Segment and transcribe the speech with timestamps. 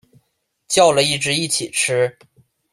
[0.67, 2.17] 叫了一只一起吃